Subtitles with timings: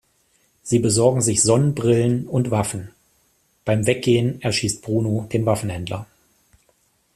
[0.63, 2.89] Sie besorgen sich Sonnenbrillen und Waffen;
[3.65, 6.07] beim Weggehen erschießt Bruno den Waffenhändler.